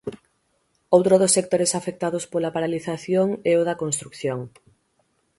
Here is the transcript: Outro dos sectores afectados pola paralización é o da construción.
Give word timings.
Outro 0.95 1.13
dos 1.21 1.35
sectores 1.37 1.71
afectados 1.79 2.23
pola 2.31 2.53
paralización 2.55 3.27
é 3.51 3.53
o 3.61 3.65
da 3.69 3.79
construción. 3.83 4.39